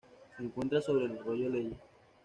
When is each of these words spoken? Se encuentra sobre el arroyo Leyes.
Se 0.35 0.41
encuentra 0.41 0.81
sobre 0.81 1.05
el 1.05 1.19
arroyo 1.19 1.47
Leyes. 1.47 1.77